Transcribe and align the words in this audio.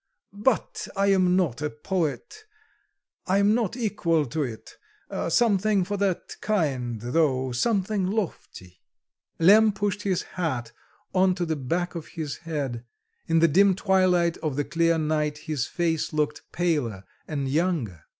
But 0.33 0.87
I 0.95 1.11
am 1.11 1.35
not 1.35 1.61
a 1.61 1.69
poet. 1.69 2.45
I'm 3.27 3.53
not 3.53 3.77
equal 3.77 4.25
to 4.25 4.41
it! 4.41 4.71
Something 5.31 5.83
for 5.83 5.95
that 5.97 6.37
kind, 6.41 6.99
though, 6.99 7.51
something 7.51 8.07
lofty." 8.07 8.81
Lemm 9.37 9.71
pushed 9.73 10.01
his 10.01 10.23
hat 10.23 10.71
on 11.13 11.35
to 11.35 11.45
the 11.45 11.55
back 11.55 11.93
of 11.93 12.07
his 12.07 12.37
head; 12.37 12.83
in 13.27 13.37
the 13.41 13.47
dim 13.47 13.75
twilight 13.75 14.37
of 14.37 14.55
the 14.55 14.65
clear 14.65 14.97
night 14.97 15.37
his 15.37 15.67
face 15.67 16.11
looked 16.11 16.51
paler 16.51 17.03
and 17.27 17.47
younger. 17.47 18.01